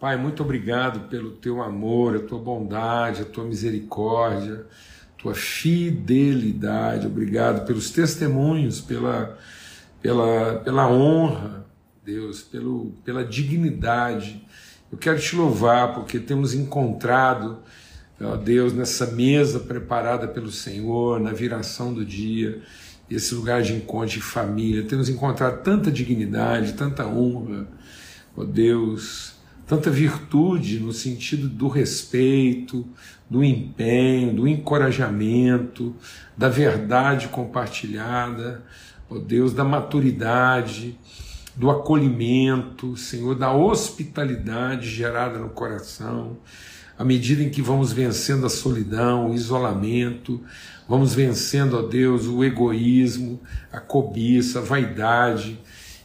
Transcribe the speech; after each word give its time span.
Pai, 0.00 0.16
muito 0.16 0.44
obrigado 0.44 1.08
pelo 1.08 1.32
teu 1.32 1.60
amor, 1.60 2.14
a 2.14 2.20
tua 2.20 2.38
bondade, 2.38 3.22
a 3.22 3.24
tua 3.24 3.44
misericórdia, 3.44 4.64
a 5.18 5.20
tua 5.20 5.34
fidelidade. 5.34 7.04
Obrigado 7.04 7.66
pelos 7.66 7.90
testemunhos, 7.90 8.80
pela, 8.80 9.36
pela, 10.00 10.60
pela 10.60 10.88
honra, 10.88 11.66
Deus, 12.04 12.42
pelo, 12.42 12.92
pela 13.04 13.24
dignidade. 13.24 14.46
Eu 14.92 14.96
quero 14.96 15.18
te 15.18 15.34
louvar 15.34 15.92
porque 15.94 16.20
temos 16.20 16.54
encontrado, 16.54 17.58
ó 18.20 18.36
Deus, 18.36 18.72
nessa 18.72 19.06
mesa 19.06 19.58
preparada 19.58 20.28
pelo 20.28 20.52
Senhor, 20.52 21.18
na 21.18 21.32
viração 21.32 21.92
do 21.92 22.04
dia, 22.04 22.62
esse 23.10 23.34
lugar 23.34 23.62
de 23.62 23.74
encontro 23.74 24.10
de 24.10 24.20
família. 24.20 24.84
Temos 24.84 25.08
encontrado 25.08 25.60
tanta 25.64 25.90
dignidade, 25.90 26.74
tanta 26.74 27.04
honra, 27.04 27.66
ó 28.36 28.44
Deus 28.44 29.37
tanta 29.68 29.90
virtude 29.90 30.80
no 30.80 30.94
sentido 30.94 31.46
do 31.46 31.68
respeito, 31.68 32.88
do 33.28 33.44
empenho, 33.44 34.32
do 34.32 34.48
encorajamento, 34.48 35.94
da 36.34 36.48
verdade 36.48 37.28
compartilhada, 37.28 38.64
ó 39.10 39.18
Deus, 39.18 39.52
da 39.52 39.64
maturidade, 39.64 40.98
do 41.54 41.70
acolhimento, 41.70 42.96
Senhor, 42.96 43.34
da 43.34 43.52
hospitalidade 43.52 44.88
gerada 44.88 45.38
no 45.38 45.50
coração, 45.50 46.38
à 46.98 47.04
medida 47.04 47.42
em 47.42 47.50
que 47.50 47.60
vamos 47.60 47.92
vencendo 47.92 48.46
a 48.46 48.50
solidão, 48.50 49.30
o 49.30 49.34
isolamento, 49.34 50.40
vamos 50.88 51.14
vencendo, 51.14 51.76
ó 51.76 51.82
Deus, 51.82 52.24
o 52.26 52.42
egoísmo, 52.42 53.38
a 53.70 53.80
cobiça, 53.80 54.60
a 54.60 54.62
vaidade, 54.62 55.60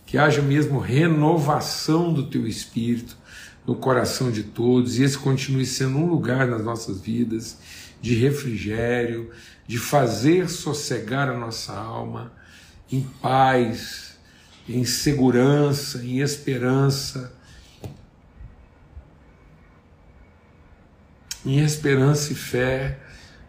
que 0.05 0.17
haja 0.17 0.41
mesmo 0.41 0.79
renovação 0.79 2.13
do 2.13 2.23
teu 2.23 2.45
espírito, 2.45 3.22
no 3.65 3.75
coração 3.75 4.31
de 4.31 4.43
todos 4.43 4.97
e 4.97 5.03
esse 5.03 5.17
continue 5.17 5.65
sendo 5.65 5.97
um 5.97 6.05
lugar 6.05 6.47
nas 6.47 6.63
nossas 6.63 6.99
vidas 6.99 7.57
de 8.01 8.15
refrigério, 8.15 9.31
de 9.65 9.77
fazer 9.77 10.49
sossegar 10.49 11.29
a 11.29 11.37
nossa 11.37 11.73
alma 11.73 12.33
em 12.91 13.01
paz, 13.01 14.17
em 14.67 14.83
segurança, 14.85 16.03
em 16.03 16.19
esperança. 16.19 17.33
Em 21.45 21.59
esperança 21.59 22.31
e 22.31 22.35
fé, 22.35 22.99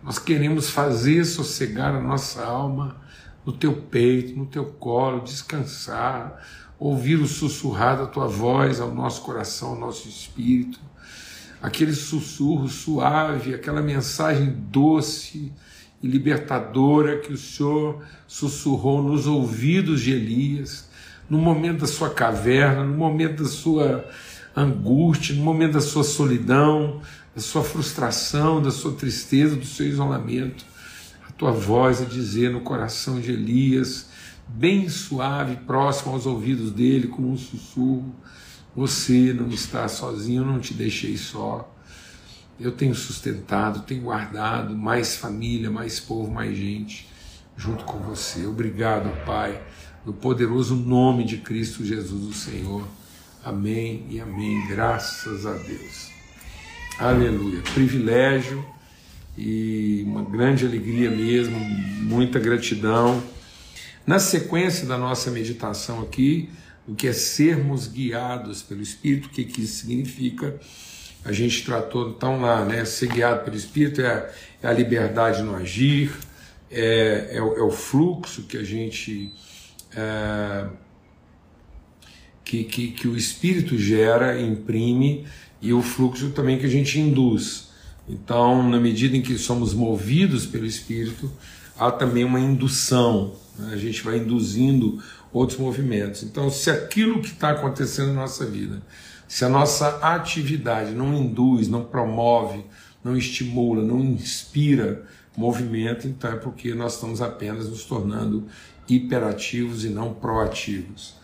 nós 0.02 0.18
queremos 0.18 0.68
fazer 0.68 1.24
sossegar 1.24 1.94
a 1.94 2.00
nossa 2.00 2.44
alma 2.44 3.00
no 3.44 3.52
teu 3.52 3.74
peito, 3.74 4.36
no 4.36 4.46
teu 4.46 4.64
colo, 4.64 5.22
descansar, 5.22 6.42
ouvir 6.78 7.16
o 7.16 7.26
sussurrar 7.26 7.98
da 7.98 8.06
tua 8.06 8.26
voz 8.26 8.80
ao 8.80 8.94
nosso 8.94 9.22
coração, 9.22 9.70
ao 9.70 9.78
nosso 9.78 10.08
espírito, 10.08 10.80
aquele 11.62 11.94
sussurro 11.94 12.68
suave, 12.68 13.54
aquela 13.54 13.80
mensagem 13.80 14.54
doce 14.70 15.52
e 16.02 16.06
libertadora 16.06 17.18
que 17.18 17.32
o 17.32 17.38
Senhor 17.38 18.02
sussurrou 18.26 19.02
nos 19.02 19.26
ouvidos 19.26 20.02
de 20.02 20.12
Elias, 20.12 20.88
no 21.30 21.38
momento 21.38 21.80
da 21.80 21.86
sua 21.86 22.10
caverna, 22.10 22.84
no 22.84 22.94
momento 22.94 23.42
da 23.42 23.48
sua 23.48 24.04
angústia, 24.54 25.34
no 25.34 25.42
momento 25.42 25.72
da 25.72 25.80
sua 25.80 26.04
solidão, 26.04 27.00
da 27.34 27.40
sua 27.40 27.64
frustração, 27.64 28.60
da 28.60 28.70
sua 28.70 28.92
tristeza, 28.92 29.56
do 29.56 29.64
seu 29.64 29.86
isolamento. 29.86 30.64
A 31.26 31.32
tua 31.32 31.50
voz 31.50 32.02
a 32.02 32.04
dizer 32.04 32.50
no 32.50 32.60
coração 32.60 33.18
de 33.18 33.32
Elias, 33.32 34.10
bem 34.46 34.88
suave, 34.88 35.56
próximo 35.66 36.12
aos 36.12 36.26
ouvidos 36.26 36.70
dele, 36.70 37.08
como 37.08 37.30
um 37.30 37.36
sussurro: 37.36 38.14
Você 38.74 39.32
não 39.32 39.48
está 39.48 39.88
sozinho, 39.88 40.42
eu 40.42 40.46
não 40.46 40.60
te 40.60 40.74
deixei 40.74 41.16
só. 41.16 41.70
Eu 42.58 42.70
tenho 42.70 42.94
sustentado, 42.94 43.82
tenho 43.82 44.02
guardado 44.02 44.76
mais 44.76 45.16
família, 45.16 45.70
mais 45.70 45.98
povo, 45.98 46.30
mais 46.30 46.56
gente 46.56 47.08
junto 47.56 47.84
com 47.84 47.98
você. 47.98 48.46
Obrigado, 48.46 49.10
Pai, 49.24 49.60
no 50.04 50.12
poderoso 50.12 50.76
nome 50.76 51.24
de 51.24 51.38
Cristo 51.38 51.84
Jesus, 51.84 52.24
o 52.24 52.32
Senhor. 52.32 52.86
Amém 53.44 54.06
e 54.08 54.20
amém. 54.20 54.66
Graças 54.68 55.46
a 55.46 55.52
Deus. 55.52 56.10
Aleluia. 56.98 57.60
Privilégio 57.74 58.64
e 59.36 60.04
uma 60.06 60.22
grande 60.22 60.64
alegria 60.64 61.10
mesmo, 61.10 61.58
muita 61.58 62.38
gratidão 62.38 63.22
na 64.06 64.18
sequência 64.18 64.86
da 64.86 64.98
nossa 64.98 65.30
meditação 65.30 66.00
aqui, 66.02 66.50
o 66.86 66.94
que 66.94 67.08
é 67.08 67.12
sermos 67.12 67.86
guiados 67.86 68.62
pelo 68.62 68.82
Espírito, 68.82 69.26
o 69.26 69.30
que, 69.30 69.44
que 69.44 69.62
isso 69.62 69.80
significa? 69.80 70.60
A 71.24 71.32
gente 71.32 71.64
tratou 71.64 72.10
então 72.10 72.40
lá, 72.40 72.64
né? 72.64 72.84
Ser 72.84 73.08
guiado 73.08 73.44
pelo 73.44 73.56
Espírito 73.56 74.02
é, 74.02 74.30
é 74.62 74.68
a 74.68 74.72
liberdade 74.72 75.42
no 75.42 75.56
agir, 75.56 76.12
é, 76.70 77.30
é, 77.32 77.42
o, 77.42 77.56
é, 77.56 77.62
o, 77.62 77.70
fluxo 77.70 78.42
que 78.42 78.58
a 78.58 78.62
gente. 78.62 79.32
É, 79.96 80.66
que, 82.44 82.64
que, 82.64 82.88
que 82.88 83.08
o 83.08 83.16
Espírito 83.16 83.78
gera, 83.78 84.38
imprime, 84.38 85.26
e 85.62 85.72
o 85.72 85.80
fluxo 85.80 86.30
também 86.30 86.58
que 86.58 86.66
a 86.66 86.68
gente 86.68 87.00
induz. 87.00 87.70
Então, 88.06 88.68
na 88.68 88.78
medida 88.78 89.16
em 89.16 89.22
que 89.22 89.38
somos 89.38 89.72
movidos 89.72 90.44
pelo 90.44 90.66
Espírito, 90.66 91.32
há 91.78 91.90
também 91.90 92.22
uma 92.22 92.38
indução? 92.38 93.34
A 93.70 93.76
gente 93.76 94.02
vai 94.02 94.18
induzindo 94.18 95.02
outros 95.32 95.58
movimentos. 95.58 96.22
Então, 96.22 96.50
se 96.50 96.70
aquilo 96.70 97.20
que 97.20 97.28
está 97.28 97.50
acontecendo 97.50 98.08
na 98.08 98.22
nossa 98.22 98.44
vida, 98.44 98.82
se 99.28 99.44
a 99.44 99.48
nossa 99.48 99.98
atividade 99.98 100.92
não 100.92 101.14
induz, 101.14 101.68
não 101.68 101.84
promove, 101.84 102.64
não 103.02 103.16
estimula, 103.16 103.82
não 103.82 104.00
inspira 104.00 105.04
movimento, 105.36 106.06
então 106.06 106.32
é 106.32 106.36
porque 106.36 106.74
nós 106.74 106.94
estamos 106.94 107.20
apenas 107.20 107.68
nos 107.68 107.84
tornando 107.84 108.46
hiperativos 108.88 109.84
e 109.84 109.88
não 109.88 110.12
proativos. 110.14 111.14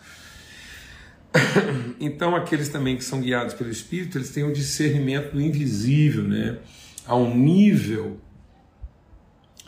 Então, 2.03 2.35
aqueles 2.35 2.67
também 2.67 2.97
que 2.97 3.03
são 3.03 3.21
guiados 3.21 3.53
pelo 3.53 3.69
Espírito, 3.69 4.17
eles 4.17 4.31
têm 4.31 4.43
o 4.43 4.51
discernimento 4.51 5.33
do 5.33 5.39
invisível, 5.39 6.23
né? 6.23 6.57
a 7.05 7.15
um 7.15 7.37
nível 7.37 8.19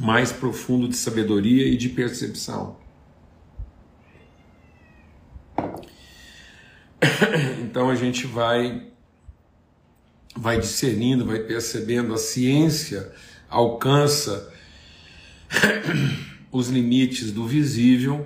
mais 0.03 0.33
profundo 0.33 0.89
de 0.89 0.97
sabedoria 0.97 1.65
e 1.65 1.77
de 1.77 1.87
percepção. 1.87 2.75
Então 7.63 7.89
a 7.89 7.95
gente 7.95 8.27
vai 8.27 8.87
vai 10.35 10.59
discernindo, 10.59 11.25
vai 11.25 11.39
percebendo 11.39 12.13
a 12.13 12.17
ciência 12.17 13.11
alcança 13.49 14.51
os 16.51 16.69
limites 16.69 17.31
do 17.31 17.47
visível 17.47 18.25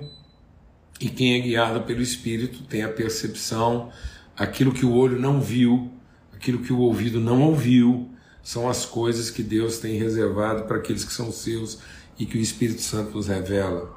e 1.00 1.08
quem 1.08 1.34
é 1.34 1.40
guiado 1.40 1.82
pelo 1.82 2.02
espírito 2.02 2.62
tem 2.64 2.82
a 2.82 2.88
percepção 2.88 3.90
aquilo 4.36 4.72
que 4.72 4.84
o 4.84 4.92
olho 4.92 5.18
não 5.18 5.40
viu, 5.40 5.90
aquilo 6.34 6.58
que 6.58 6.72
o 6.72 6.78
ouvido 6.78 7.20
não 7.20 7.42
ouviu, 7.42 8.10
são 8.48 8.66
as 8.66 8.86
coisas 8.86 9.28
que 9.28 9.42
Deus 9.42 9.76
tem 9.76 9.98
reservado 9.98 10.62
para 10.62 10.78
aqueles 10.78 11.04
que 11.04 11.12
são 11.12 11.30
seus 11.30 11.80
e 12.18 12.24
que 12.24 12.38
o 12.38 12.40
Espírito 12.40 12.80
Santo 12.80 13.14
nos 13.14 13.26
revela. 13.26 13.94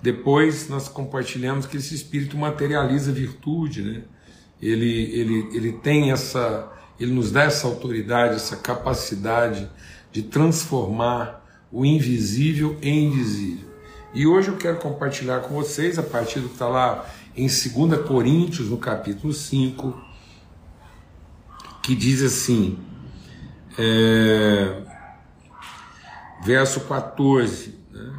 Depois 0.00 0.70
nós 0.70 0.88
compartilhamos 0.88 1.66
que 1.66 1.76
esse 1.76 1.94
Espírito 1.94 2.34
materializa 2.38 3.12
virtude, 3.12 3.82
né? 3.82 4.04
Ele, 4.58 5.12
ele, 5.12 5.48
ele 5.54 5.72
tem 5.72 6.10
essa, 6.10 6.72
ele 6.98 7.12
nos 7.12 7.30
dá 7.30 7.42
essa 7.42 7.66
autoridade, 7.66 8.36
essa 8.36 8.56
capacidade 8.56 9.70
de 10.10 10.22
transformar 10.22 11.44
o 11.70 11.84
invisível 11.84 12.74
em 12.80 13.10
visível. 13.10 13.68
E 14.14 14.26
hoje 14.26 14.48
eu 14.48 14.56
quero 14.56 14.78
compartilhar 14.78 15.40
com 15.40 15.54
vocês, 15.54 15.98
a 15.98 16.02
partir 16.02 16.40
do 16.40 16.48
que 16.48 16.54
está 16.54 16.68
lá 16.68 17.06
em 17.36 17.46
2 17.46 18.00
Coríntios, 18.08 18.70
no 18.70 18.78
capítulo 18.78 19.34
5, 19.34 19.94
que 21.82 21.94
diz 21.94 22.22
assim: 22.22 22.87
é, 23.78 24.82
verso 26.44 26.80
14. 26.80 27.78
Né? 27.92 28.12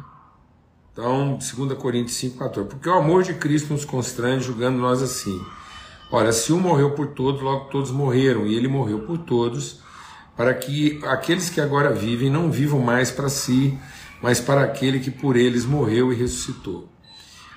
Então, 0.92 1.38
2 1.38 1.78
Coríntios 1.78 2.16
5, 2.16 2.38
14. 2.38 2.68
Porque 2.68 2.88
o 2.88 2.94
amor 2.94 3.22
de 3.22 3.34
Cristo 3.34 3.72
nos 3.72 3.84
constrange, 3.84 4.46
julgando 4.46 4.78
nós 4.78 5.02
assim. 5.02 5.40
Ora, 6.10 6.32
se 6.32 6.52
um 6.52 6.58
morreu 6.58 6.92
por 6.92 7.08
todos, 7.08 7.40
logo 7.40 7.66
todos 7.66 7.90
morreram, 7.90 8.46
e 8.46 8.54
ele 8.56 8.66
morreu 8.66 9.00
por 9.00 9.18
todos, 9.18 9.80
para 10.36 10.52
que 10.54 10.98
aqueles 11.04 11.50
que 11.50 11.60
agora 11.60 11.92
vivem 11.92 12.30
não 12.30 12.50
vivam 12.50 12.80
mais 12.80 13.10
para 13.10 13.28
si, 13.28 13.78
mas 14.20 14.40
para 14.40 14.62
aquele 14.62 14.98
que 14.98 15.10
por 15.10 15.36
eles 15.36 15.64
morreu 15.64 16.12
e 16.12 16.16
ressuscitou. 16.16 16.88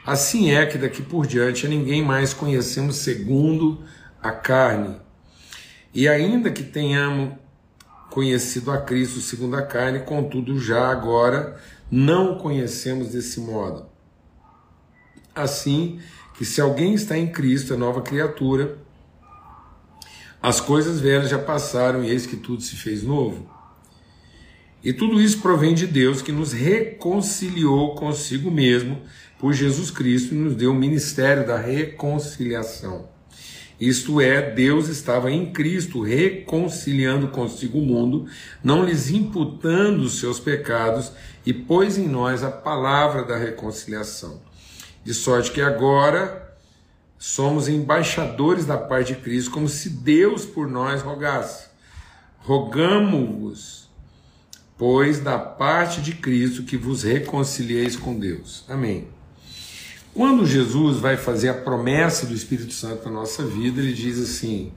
Assim 0.06 0.52
é 0.52 0.66
que 0.66 0.78
daqui 0.78 1.02
por 1.02 1.26
diante 1.26 1.66
a 1.66 1.70
ninguém 1.70 2.04
mais 2.04 2.34
conhecemos 2.34 2.98
segundo 2.98 3.82
a 4.22 4.32
carne. 4.32 4.98
E 5.94 6.08
ainda 6.08 6.52
que 6.52 6.64
tenhamos 6.64 7.36
conhecido 8.14 8.70
a 8.70 8.78
Cristo 8.80 9.20
segundo 9.20 9.56
a 9.56 9.64
carne, 9.64 10.02
contudo, 10.02 10.60
já 10.60 10.88
agora 10.88 11.60
não 11.90 12.34
o 12.34 12.38
conhecemos 12.38 13.08
desse 13.08 13.40
modo. 13.40 13.88
Assim 15.34 16.00
que 16.38 16.46
se 16.46 16.62
alguém 16.62 16.94
está 16.94 17.18
em 17.18 17.32
Cristo, 17.32 17.74
é 17.74 17.78
nova 17.78 18.04
criatura, 18.04 18.78
As 20.40 20.60
coisas 20.60 21.00
velhas 21.00 21.30
já 21.30 21.40
passaram 21.40 22.04
e 22.04 22.10
eis 22.10 22.26
que 22.26 22.36
tudo 22.36 22.62
se 22.62 22.76
fez 22.76 23.02
novo. 23.02 23.50
E 24.84 24.92
tudo 24.92 25.22
isso 25.22 25.40
provém 25.42 25.74
de 25.74 25.88
Deus 25.88 26.22
que 26.22 26.34
nos 26.34 26.52
reconciliou 26.52 27.96
consigo 27.96 28.52
mesmo 28.52 29.02
por 29.40 29.54
Jesus 29.54 29.90
Cristo 29.90 30.36
e 30.36 30.38
nos 30.38 30.54
deu 30.54 30.72
o 30.72 30.76
ministério 30.76 31.48
da 31.48 31.58
reconciliação. 31.58 33.13
Isto 33.88 34.22
é, 34.22 34.52
Deus 34.52 34.88
estava 34.88 35.30
em 35.30 35.52
Cristo 35.52 36.02
reconciliando 36.02 37.28
consigo 37.28 37.80
o 37.80 37.86
mundo, 37.86 38.28
não 38.64 38.86
lhes 38.86 39.10
imputando 39.10 40.04
os 40.04 40.20
seus 40.20 40.40
pecados, 40.40 41.12
e 41.46 41.54
pôs 41.54 41.98
em 41.98 42.08
nós 42.08 42.44
a 42.44 42.52
palavra 42.52 43.24
da 43.24 43.36
reconciliação. 43.36 44.42
De 45.04 45.14
sorte 45.14 45.52
que 45.52 45.62
agora 45.62 46.56
somos 47.18 47.68
embaixadores 47.68 48.66
da 48.66 48.78
parte 48.78 49.14
de 49.14 49.20
Cristo, 49.20 49.52
como 49.52 49.68
se 49.68 49.90
Deus 49.90 50.46
por 50.46 50.68
nós 50.70 51.02
rogasse. 51.02 51.68
Rogamo-vos 52.40 53.84
pois 54.78 55.20
da 55.20 55.38
parte 55.38 56.02
de 56.02 56.14
Cristo 56.14 56.64
que 56.64 56.78
vos 56.78 57.04
reconcilieis 57.04 57.96
com 57.96 58.18
Deus. 58.18 58.66
Amém. 58.68 59.08
Quando 60.14 60.46
Jesus 60.46 61.00
vai 61.00 61.18
fazer 61.18 61.50
a 61.50 61.56
promessa 61.56 62.28
do 62.28 62.36
Espírito 62.36 62.72
Santo 62.72 63.06
na 63.06 63.12
nossa 63.12 63.44
vida, 63.44 63.82
ele 63.82 63.94
diz 63.94 64.20
assim: 64.20 64.72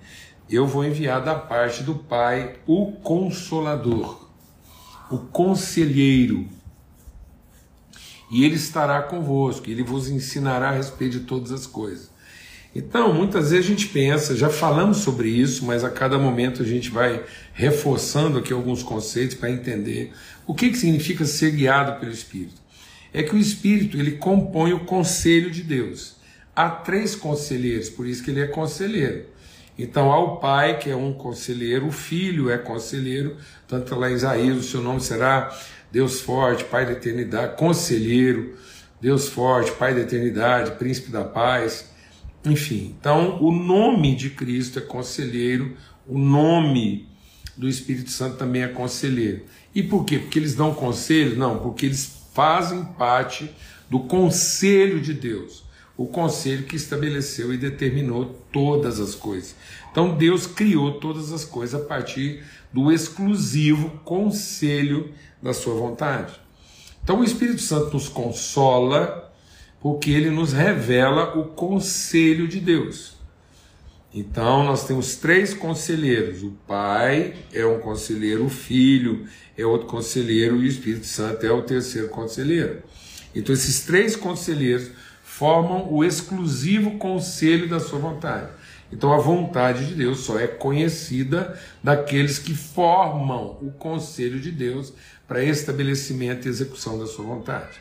Eu 0.49 0.67
vou 0.67 0.83
enviar 0.83 1.23
da 1.23 1.35
parte 1.35 1.83
do 1.83 1.94
Pai 1.94 2.56
o 2.67 2.93
Consolador, 2.93 4.31
o 5.11 5.19
Conselheiro, 5.19 6.49
e 8.31 8.44
ele 8.44 8.55
estará 8.55 9.03
convosco, 9.03 9.69
ele 9.69 9.83
vos 9.83 10.09
ensinará 10.09 10.71
a 10.71 10.73
respeito 10.73 11.19
de 11.19 11.27
todas 11.27 11.53
as 11.53 11.67
coisas. 11.67 12.11
Então, 12.75 13.12
muitas 13.12 13.50
vezes 13.50 13.67
a 13.67 13.69
gente 13.69 13.88
pensa, 13.88 14.35
já 14.35 14.49
falamos 14.49 14.99
sobre 14.99 15.29
isso, 15.29 15.67
mas 15.67 15.85
a 15.85 15.91
cada 15.91 16.19
momento 16.19 16.62
a 16.62 16.67
gente 16.67 16.91
vai 16.91 17.25
reforçando 17.53 18.38
aqui 18.38 18.55
alguns 18.55 18.83
conceitos 18.83 19.37
para 19.37 19.50
entender 19.50 20.12
o 20.47 20.55
que, 20.55 20.71
que 20.71 20.79
significa 20.79 21.27
ser 21.27 21.53
guiado 21.53 22.00
pelo 22.00 22.12
Espírito. 22.12 22.65
É 23.12 23.23
que 23.23 23.35
o 23.35 23.38
Espírito 23.38 23.99
ele 23.99 24.12
compõe 24.12 24.73
o 24.73 24.85
conselho 24.85 25.50
de 25.50 25.62
Deus. 25.62 26.17
Há 26.55 26.70
três 26.70 27.14
conselheiros, 27.14 27.91
por 27.91 28.06
isso 28.06 28.23
que 28.23 28.31
ele 28.31 28.41
é 28.41 28.47
conselheiro. 28.47 29.26
Então 29.79 30.11
há 30.11 30.19
o 30.19 30.37
Pai, 30.38 30.79
que 30.79 30.88
é 30.88 30.97
um 30.97 31.12
conselheiro, 31.12 31.87
o 31.87 31.93
Filho 31.93 32.50
é 32.50 32.56
conselheiro, 32.56 33.37
tanto 33.69 33.94
lá 33.94 34.11
em 34.11 34.14
Isaías, 34.14 34.56
o 34.56 34.62
seu 34.62 34.81
nome 34.81 35.00
será 35.00 35.55
Deus 35.93 36.20
forte, 36.20 36.64
Pai 36.64 36.87
da 36.87 36.93
eternidade, 36.93 37.56
conselheiro, 37.56 38.55
Deus 39.00 39.29
forte, 39.29 39.73
Pai 39.73 39.94
da 39.94 40.00
eternidade, 40.00 40.73
príncipe 40.73 41.11
da 41.11 41.25
paz. 41.25 41.91
Enfim, 42.44 42.94
então 42.99 43.43
o 43.43 43.52
nome 43.52 44.14
de 44.14 44.31
Cristo 44.31 44.79
é 44.79 44.82
conselheiro, 44.82 45.76
o 46.06 46.19
nome 46.19 47.09
do 47.56 47.69
Espírito 47.69 48.11
Santo 48.11 48.37
também 48.37 48.62
é 48.62 48.69
conselheiro. 48.69 49.43
E 49.75 49.82
por 49.82 50.05
quê? 50.05 50.19
Porque 50.19 50.38
eles 50.38 50.55
dão 50.55 50.73
conselho? 50.73 51.37
Não, 51.37 51.59
porque 51.59 51.87
eles 51.87 52.15
fazem 52.37 52.85
parte 52.85 53.50
do 53.88 54.00
conselho 54.00 55.00
de 55.00 55.15
Deus, 55.15 55.65
o 55.97 56.06
conselho 56.06 56.67
que 56.67 56.77
estabeleceu 56.77 57.55
e 57.55 57.56
determinou 57.56 58.27
todas 58.53 59.00
as 59.00 59.15
coisas. 59.15 59.56
Então 59.91 60.15
Deus 60.15 60.47
criou 60.47 61.00
todas 61.00 61.33
as 61.33 61.47
coisas 61.47 61.81
a 61.81 61.83
partir 61.83 62.44
do 62.71 62.93
exclusivo 62.93 63.88
conselho 64.05 65.15
da 65.43 65.55
sua 65.55 65.75
vontade. 65.77 66.38
Então 67.03 67.21
o 67.21 67.25
Espírito 67.25 67.62
Santo 67.62 67.94
nos 67.94 68.06
consola 68.06 69.33
porque 69.81 70.11
ele 70.11 70.29
nos 70.29 70.53
revela 70.53 71.38
o 71.38 71.44
conselho 71.44 72.47
de 72.47 72.61
Deus. 72.61 73.15
Então, 74.16 74.64
nós 74.64 74.86
temos 74.86 75.16
três 75.16 75.52
conselheiros: 75.52 76.42
o 76.42 76.50
Pai 76.66 77.34
é 77.52 77.66
um 77.66 77.80
conselheiro, 77.80 78.46
o 78.46 78.48
Filho 78.48 79.26
é 79.58 79.66
outro 79.66 79.86
conselheiro 79.86 80.56
e 80.56 80.60
o 80.60 80.66
Espírito 80.66 81.04
Santo 81.04 81.44
é 81.44 81.52
o 81.52 81.60
terceiro 81.60 82.08
conselheiro. 82.08 82.82
Então, 83.34 83.54
esses 83.54 83.84
três 83.84 84.16
conselheiros 84.16 84.90
formam 85.22 85.92
o 85.92 86.02
exclusivo 86.02 86.92
conselho 86.92 87.68
da 87.68 87.78
sua 87.78 87.98
vontade. 87.98 88.48
Então, 88.93 89.12
a 89.12 89.19
vontade 89.19 89.87
de 89.87 89.94
Deus 89.94 90.21
só 90.21 90.38
é 90.38 90.47
conhecida 90.47 91.59
daqueles 91.83 92.38
que 92.38 92.55
formam 92.55 93.59
o 93.61 93.73
conselho 93.73 94.41
de 94.41 94.53
Deus 94.53 94.93
para 95.27 95.43
estabelecimento 95.43 96.47
e 96.47 96.49
execução 96.49 96.97
da 96.99 97.06
sua 97.06 97.25
vontade. 97.25 97.81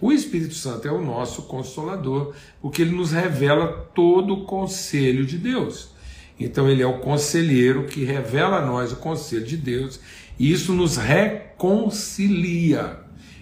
O 0.00 0.12
Espírito 0.12 0.54
Santo 0.54 0.88
é 0.88 0.90
o 0.90 1.04
nosso 1.04 1.42
consolador, 1.42 2.32
porque 2.60 2.82
ele 2.82 2.96
nos 2.96 3.12
revela 3.12 3.88
todo 3.94 4.34
o 4.34 4.44
conselho 4.44 5.26
de 5.26 5.38
Deus. 5.38 5.90
Então, 6.38 6.68
ele 6.68 6.82
é 6.82 6.86
o 6.86 7.00
conselheiro 7.00 7.84
que 7.84 8.04
revela 8.04 8.58
a 8.58 8.66
nós 8.66 8.92
o 8.92 8.96
conselho 8.96 9.44
de 9.44 9.56
Deus, 9.56 9.98
e 10.38 10.52
isso 10.52 10.72
nos 10.72 10.96
reconcilia. 10.96 12.98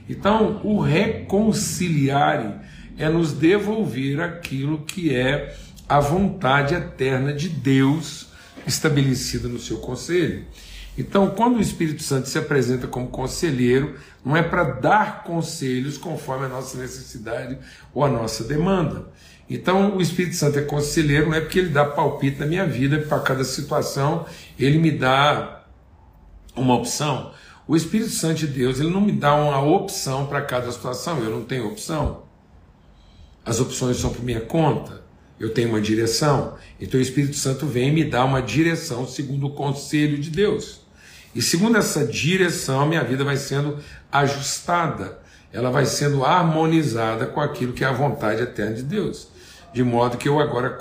Então, 0.09 0.61
o 0.65 0.81
reconciliar 0.81 2.65
é 2.97 3.09
nos 3.09 3.33
devolver 3.33 4.21
aquilo 4.21 4.79
que 4.79 5.15
é 5.15 5.57
a 5.89 6.01
vontade 6.01 6.75
eterna 6.75 7.33
de 7.33 7.49
Deus 7.49 8.29
estabelecida 8.67 9.49
no 9.49 9.59
seu 9.59 9.79
conselho. 9.79 10.45
Então, 10.97 11.31
quando 11.31 11.57
o 11.57 11.61
Espírito 11.61 12.03
Santo 12.03 12.29
se 12.29 12.39
apresenta 12.39 12.87
como 12.87 13.09
conselheiro, 13.09 13.97
não 14.25 14.37
é 14.37 14.43
para 14.43 14.65
dar 14.65 15.25
conselhos 15.25 15.99
conforme 15.99 16.47
a 16.47 16.49
nossa 16.49 16.79
necessidade 16.79 17.59
ou 17.93 18.05
a 18.05 18.09
nossa 18.09 18.45
demanda. 18.45 19.07
Então, 19.51 19.97
o 19.97 20.01
Espírito 20.01 20.37
Santo 20.37 20.59
é 20.59 20.63
conselheiro, 20.63 21.27
não 21.27 21.35
é 21.35 21.41
porque 21.41 21.59
ele 21.59 21.69
dá 21.69 21.85
palpite 21.85 22.39
na 22.39 22.47
minha 22.47 22.67
vida, 22.67 22.99
para 23.01 23.21
cada 23.21 23.45
situação 23.45 24.25
ele 24.59 24.79
me 24.79 24.91
dá 24.91 25.65
uma 26.57 26.75
opção. 26.75 27.33
O 27.67 27.77
Espírito 27.77 28.11
Santo 28.11 28.39
de 28.41 28.47
Deus, 28.47 28.79
ele 28.79 28.91
não 28.91 29.01
me 29.01 29.13
dá 29.13 29.35
uma 29.35 29.61
opção 29.61 30.27
para 30.27 30.43
cada 30.43 30.71
situação, 30.71 31.19
eu 31.19 31.31
não 31.31 31.45
tenho 31.45 31.67
opção. 31.67 32.23
As 33.45 33.61
opções 33.61 33.99
são 33.99 34.13
por 34.13 34.23
minha 34.23 34.41
conta, 34.41 35.04
eu 35.39 35.53
tenho 35.53 35.69
uma 35.69 35.81
direção. 35.81 36.55
Então, 36.81 36.99
o 36.99 37.03
Espírito 37.03 37.37
Santo 37.37 37.67
vem 37.67 37.93
me 37.93 38.05
dá 38.05 38.25
uma 38.25 38.41
direção 38.41 39.07
segundo 39.07 39.47
o 39.47 39.51
conselho 39.51 40.19
de 40.19 40.31
Deus. 40.31 40.81
E 41.35 41.43
segundo 41.43 41.77
essa 41.77 42.07
direção, 42.07 42.87
minha 42.87 43.03
vida 43.03 43.25
vai 43.25 43.37
sendo 43.37 43.79
ajustada, 44.11 45.19
ela 45.53 45.71
vai 45.71 45.85
sendo 45.85 46.25
harmonizada 46.25 47.27
com 47.27 47.41
aquilo 47.41 47.73
que 47.73 47.83
é 47.83 47.87
a 47.87 47.93
vontade 47.93 48.43
eterna 48.43 48.75
de 48.75 48.83
Deus. 48.83 49.29
De 49.73 49.83
modo 49.83 50.17
que 50.17 50.29
eu 50.29 50.39
agora 50.39 50.79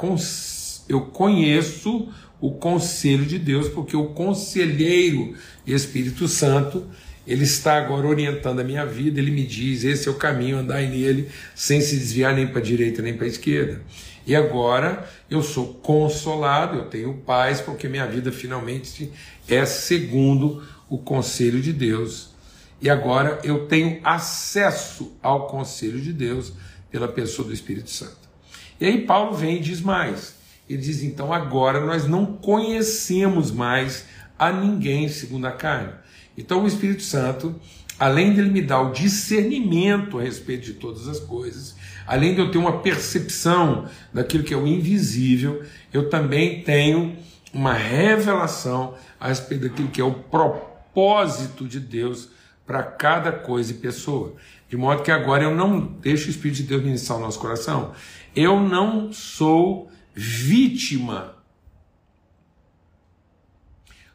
eu 0.88 1.02
conheço 1.02 2.10
o 2.40 2.52
conselho 2.52 3.26
de 3.26 3.40
Deus, 3.40 3.70
porque 3.70 3.96
o 3.98 4.08
conselheiro 4.08 5.34
Espírito 5.66 6.28
Santo, 6.28 6.86
ele 7.26 7.44
está 7.44 7.78
agora 7.78 8.06
orientando 8.06 8.60
a 8.60 8.64
minha 8.64 8.86
vida, 8.86 9.20
ele 9.20 9.32
me 9.32 9.46
diz: 9.46 9.84
esse 9.84 10.08
é 10.08 10.12
o 10.12 10.16
caminho, 10.16 10.58
andai 10.58 10.88
nele, 10.88 11.30
sem 11.56 11.80
se 11.80 11.96
desviar 11.96 12.36
nem 12.36 12.48
para 12.48 12.60
a 12.60 12.64
direita 12.64 13.02
nem 13.02 13.16
para 13.16 13.26
a 13.26 13.30
esquerda. 13.30 13.82
E 14.26 14.36
agora 14.36 15.08
eu 15.30 15.42
sou 15.42 15.74
consolado, 15.76 16.78
eu 16.78 16.86
tenho 16.86 17.14
paz, 17.26 17.60
porque 17.60 17.88
minha 17.88 18.08
vida 18.08 18.32
finalmente 18.32 19.12
é 19.48 19.66
segundo 19.66 20.64
o 20.90 20.98
conselho 20.98 21.62
de 21.62 21.74
Deus. 21.74 22.32
E 22.82 22.90
agora 22.90 23.40
eu 23.44 23.68
tenho 23.68 24.00
acesso 24.04 25.14
ao 25.22 25.48
conselho 25.48 26.00
de 26.00 26.12
Deus 26.12 26.54
pela 26.92 27.08
pessoa 27.08 27.48
do 27.48 27.54
Espírito 27.54 27.90
Santo. 27.90 28.18
E 28.80 28.86
aí 28.86 29.06
Paulo 29.06 29.34
vem 29.36 29.58
e 29.58 29.62
diz 29.62 29.82
mais. 29.82 30.36
Ele 30.70 30.82
diz: 30.82 31.04
então 31.04 31.32
agora 31.32 31.80
nós 31.80 32.06
não 32.06 32.26
conhecemos 32.26 33.52
mais 33.52 34.06
a 34.38 34.52
ninguém 34.52 35.08
segundo 35.08 35.46
a 35.46 35.52
carne. 35.52 35.94
Então 36.38 36.64
o 36.64 36.68
Espírito 36.68 37.04
Santo, 37.04 37.56
além 38.00 38.34
dele 38.34 38.50
me 38.50 38.62
dar 38.62 38.82
o 38.82 38.92
discernimento 38.92 40.20
a 40.20 40.22
respeito 40.22 40.66
de 40.66 40.74
todas 40.74 41.08
as 41.08 41.20
coisas, 41.20 41.76
além 42.08 42.34
de 42.34 42.42
eu 42.42 42.52
ter 42.52 42.58
uma 42.58 42.80
percepção 42.80 43.88
daquilo 44.14 44.44
que 44.44 44.54
é 44.54 44.58
o 44.58 44.68
invisível, 44.68 45.64
eu 45.92 46.10
também 46.10 46.64
tenho 46.64 47.16
uma 47.54 47.74
revelação 47.74 48.96
a 49.20 49.28
respeito 49.28 49.70
daquilo 49.70 49.90
que 49.90 50.02
é 50.02 50.04
o 50.04 50.14
propósito 50.14 51.68
de 51.68 51.80
Deus 51.80 52.30
para 52.66 52.82
cada 52.82 53.32
coisa 53.32 53.72
e 53.72 53.76
pessoa. 53.76 54.34
De 54.70 54.76
modo 54.76 55.04
que 55.04 55.12
agora 55.12 55.44
eu 55.44 55.56
não 55.56 55.80
deixo 55.80 56.28
o 56.28 56.30
Espírito 56.32 56.58
de 56.58 56.64
Deus 56.64 56.84
ministrar 56.84 57.20
o 57.20 57.22
nosso 57.22 57.40
coração. 57.40 57.94
Eu 58.36 58.60
não 58.60 59.14
sou 59.14 59.92
vítima 60.16 61.36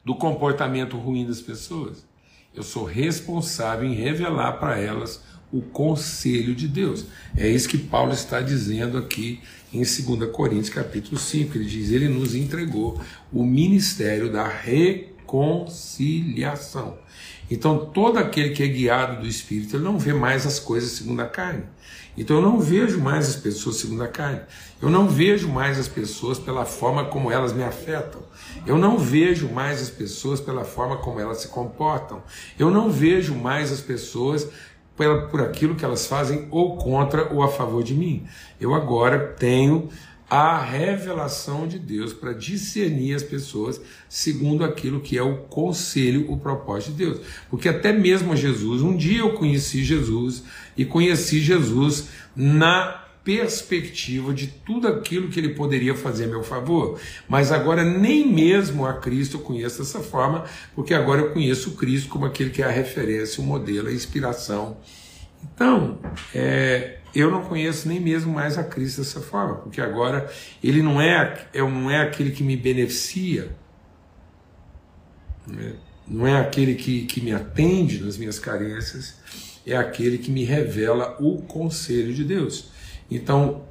do 0.05 0.15
comportamento 0.17 0.97
ruim 0.97 1.27
das 1.27 1.41
pessoas. 1.41 2.08
Eu 2.59 2.65
sou 2.65 2.85
responsável 2.85 3.89
em 3.89 3.95
revelar 3.95 4.55
para 4.55 4.81
elas 4.81 5.23
o 5.53 5.63
conselho 5.63 6.57
de 6.57 6.67
Deus. 6.67 7.05
É 7.37 7.49
isso 7.49 7.69
que 7.69 7.79
Paulo 7.79 8.13
está 8.13 8.41
dizendo 8.41 8.99
aqui 8.99 9.41
em 9.73 9.79
2 9.79 10.01
Coríntios 10.33 10.71
capítulo 10.71 11.21
5. 11.21 11.57
Ele 11.57 11.67
diz: 11.67 11.93
Ele 11.93 12.09
nos 12.09 12.35
entregou 12.35 13.01
o 13.33 13.45
ministério 13.45 14.33
da 14.33 14.49
reconciliação. 14.49 16.99
Então, 17.49 17.87
todo 17.87 18.19
aquele 18.19 18.51
que 18.51 18.65
é 18.65 18.67
guiado 18.67 19.23
do 19.23 19.29
Espírito, 19.29 19.77
ele 19.77 19.85
não 19.85 19.97
vê 19.97 20.13
mais 20.13 20.45
as 20.45 20.59
coisas 20.59 20.91
segundo 20.91 21.21
a 21.21 21.27
carne. 21.27 21.63
Então, 22.19 22.37
eu 22.37 22.43
não 22.43 22.59
vejo 22.59 23.01
mais 23.01 23.29
as 23.29 23.37
pessoas 23.37 23.77
segundo 23.77 24.03
a 24.03 24.09
carne. 24.09 24.41
Eu 24.83 24.91
não 24.91 25.09
vejo 25.09 25.49
mais 25.49 25.79
as 25.79 25.87
pessoas 25.87 26.37
pela 26.37 26.65
forma 26.65 27.05
como 27.05 27.31
elas 27.31 27.53
me 27.53 27.63
afetam. 27.63 28.21
Eu 28.67 28.77
não 28.77 28.99
vejo 28.99 29.49
mais 29.49 29.81
as 29.81 29.89
pessoas 29.89 30.41
pela 30.41 30.65
forma 30.65 30.97
como 30.97 31.21
elas 31.21 31.39
se 31.39 31.49
comportam. 31.49 32.21
Eu 32.59 32.71
não 32.71 32.91
vejo 32.91 33.37
mais 33.37 33.71
as 33.71 33.81
pessoas 33.81 34.49
por 35.31 35.41
aquilo 35.41 35.77
que 35.77 35.85
elas 35.85 36.07
fazem 36.07 36.49
ou 36.51 36.77
contra 36.77 37.33
ou 37.33 37.41
a 37.41 37.49
favor 37.49 37.85
de 37.85 37.95
mim. 37.95 38.27
Eu 38.61 38.75
agora 38.75 39.35
tenho 39.39 39.89
a 40.31 40.61
revelação 40.61 41.67
de 41.67 41.79
Deus 41.79 42.13
para 42.13 42.35
discernir 42.35 43.15
as 43.15 43.23
pessoas 43.23 43.81
segundo 44.09 44.63
aquilo 44.63 45.01
que 45.01 45.17
é 45.17 45.23
o 45.23 45.39
conselho, 45.45 46.31
o 46.31 46.37
propósito 46.37 46.93
de 46.93 47.05
Deus. 47.05 47.21
Porque 47.49 47.69
até 47.69 47.93
mesmo 47.93 48.37
Jesus, 48.37 48.83
um 48.83 48.97
dia 48.97 49.21
eu 49.21 49.33
conheci 49.35 49.83
Jesus 49.83 50.43
e 50.77 50.85
conheci 50.85 51.41
Jesus 51.41 52.09
na 52.37 53.05
perspectiva 53.25 54.33
de 54.33 54.47
tudo 54.47 54.89
aquilo 54.89 55.29
que 55.29 55.39
ele 55.39 55.51
poderia 55.51 55.95
fazer 55.95 56.25
a 56.25 56.29
meu 56.29 56.43
favor. 56.43 56.99
Mas 57.29 57.53
agora 57.53 57.85
nem 57.85 58.27
mesmo 58.27 58.87
a 58.87 58.95
Cristo 58.95 59.37
eu 59.37 59.41
conheço 59.41 59.79
dessa 59.81 60.01
forma, 60.01 60.45
porque 60.75 60.95
agora 60.95 61.21
eu 61.21 61.31
conheço 61.33 61.73
Cristo 61.73 62.09
como 62.09 62.25
aquele 62.25 62.51
que 62.51 62.63
é 62.63 62.65
a 62.67 62.71
referência, 62.71 63.43
o 63.43 63.47
modelo, 63.47 63.89
a 63.89 63.93
inspiração. 63.93 64.79
Então, 65.43 65.99
é, 66.35 66.98
eu 67.15 67.31
não 67.31 67.43
conheço 67.43 67.89
nem 67.89 68.01
mesmo 68.01 68.33
mais 68.33 68.59
a 68.59 68.65
Cristo 68.65 68.99
dessa 68.99 69.21
forma, 69.21 69.57
porque 69.57 69.81
agora 69.81 70.31
ele 70.63 70.83
não 70.83 71.01
é, 71.01 71.47
é 71.53 71.61
não 71.61 71.91
é 71.91 72.03
aquele 72.03 72.31
que 72.31 72.43
me 72.43 72.57
beneficia, 72.57 73.51
né? 75.47 75.75
não 76.07 76.27
é 76.27 76.41
aquele 76.41 76.75
que, 76.75 77.07
que 77.07 77.21
me 77.21 77.33
atende 77.33 78.03
nas 78.03 78.17
minhas 78.17 78.39
carências, 78.39 79.17
é 79.67 79.77
aquele 79.77 80.19
que 80.19 80.31
me 80.31 80.45
revela 80.45 81.17
o 81.21 81.43
conselho 81.43 82.15
de 82.15 82.25
Deus. 82.25 82.71
Então, 83.11 83.65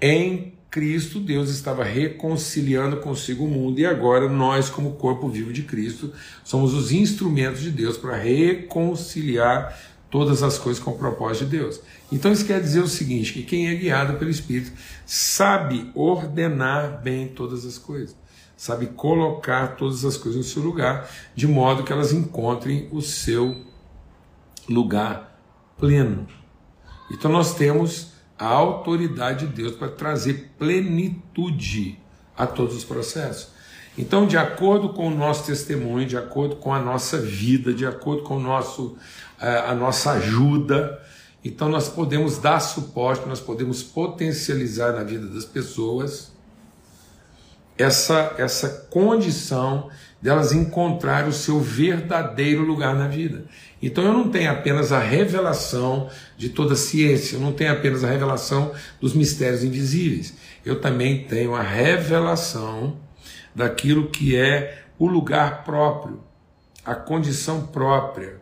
em 0.00 0.54
Cristo, 0.70 1.18
Deus 1.18 1.48
estava 1.48 1.82
reconciliando 1.82 2.98
consigo 2.98 3.44
o 3.44 3.48
mundo, 3.48 3.78
e 3.80 3.86
agora 3.86 4.28
nós, 4.28 4.68
como 4.68 4.92
corpo 4.92 5.28
vivo 5.28 5.52
de 5.52 5.62
Cristo, 5.62 6.12
somos 6.44 6.74
os 6.74 6.92
instrumentos 6.92 7.62
de 7.62 7.70
Deus 7.70 7.96
para 7.96 8.16
reconciliar 8.16 9.78
todas 10.10 10.42
as 10.42 10.58
coisas 10.58 10.82
com 10.82 10.92
o 10.92 10.98
propósito 10.98 11.44
de 11.44 11.58
Deus. 11.58 11.80
Então 12.10 12.32
isso 12.32 12.46
quer 12.46 12.60
dizer 12.60 12.80
o 12.80 12.88
seguinte, 12.88 13.32
que 13.32 13.42
quem 13.42 13.68
é 13.68 13.74
guiado 13.74 14.14
pelo 14.14 14.30
Espírito 14.30 14.72
sabe 15.04 15.90
ordenar 15.94 17.02
bem 17.02 17.28
todas 17.28 17.64
as 17.66 17.76
coisas, 17.76 18.16
sabe 18.56 18.86
colocar 18.86 19.76
todas 19.76 20.04
as 20.04 20.16
coisas 20.16 20.38
no 20.38 20.44
seu 20.44 20.62
lugar, 20.62 21.08
de 21.34 21.46
modo 21.46 21.82
que 21.82 21.92
elas 21.92 22.12
encontrem 22.12 22.88
o 22.90 23.02
seu 23.02 23.56
lugar 24.68 25.40
pleno. 25.76 26.26
Então 27.10 27.30
nós 27.30 27.54
temos 27.54 28.12
a 28.38 28.46
autoridade 28.46 29.46
de 29.46 29.52
Deus 29.52 29.74
para 29.76 29.88
trazer 29.88 30.52
plenitude 30.58 31.98
a 32.36 32.46
todos 32.46 32.76
os 32.76 32.84
processos. 32.84 33.57
Então, 33.98 34.26
de 34.26 34.36
acordo 34.36 34.90
com 34.90 35.08
o 35.08 35.10
nosso 35.14 35.44
testemunho, 35.44 36.06
de 36.06 36.16
acordo 36.16 36.56
com 36.56 36.72
a 36.72 36.80
nossa 36.80 37.18
vida, 37.18 37.74
de 37.74 37.84
acordo 37.84 38.22
com 38.22 38.36
o 38.36 38.40
nosso 38.40 38.96
é, 39.40 39.58
a 39.58 39.74
nossa 39.74 40.12
ajuda. 40.12 41.00
Então 41.44 41.68
nós 41.68 41.88
podemos 41.88 42.38
dar 42.38 42.58
suporte, 42.58 43.28
nós 43.28 43.40
podemos 43.40 43.82
potencializar 43.82 44.92
na 44.92 45.04
vida 45.04 45.26
das 45.28 45.44
pessoas 45.44 46.32
essa, 47.76 48.34
essa 48.36 48.68
condição 48.90 49.88
delas 50.20 50.50
encontrar 50.50 51.28
o 51.28 51.32
seu 51.32 51.60
verdadeiro 51.60 52.62
lugar 52.62 52.96
na 52.96 53.06
vida. 53.06 53.44
Então 53.80 54.02
eu 54.02 54.12
não 54.12 54.28
tenho 54.28 54.50
apenas 54.50 54.90
a 54.90 54.98
revelação 54.98 56.10
de 56.36 56.48
toda 56.48 56.72
a 56.72 56.76
ciência, 56.76 57.36
eu 57.36 57.40
não 57.40 57.52
tenho 57.52 57.70
apenas 57.70 58.02
a 58.02 58.08
revelação 58.08 58.72
dos 59.00 59.14
mistérios 59.14 59.62
invisíveis, 59.62 60.34
eu 60.66 60.80
também 60.80 61.22
tenho 61.28 61.54
a 61.54 61.62
revelação 61.62 62.96
daquilo 63.58 64.08
que 64.08 64.36
é 64.36 64.84
o 64.98 65.06
lugar 65.06 65.64
próprio, 65.64 66.22
a 66.84 66.94
condição 66.94 67.66
própria, 67.66 68.40